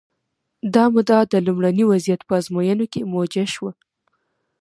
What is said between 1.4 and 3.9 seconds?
لومړني وضعیت په ازموینو کې موجه شوه.